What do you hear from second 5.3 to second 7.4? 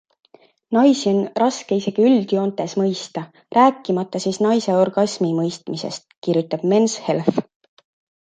mõistmisest, kirjutab Men's Health.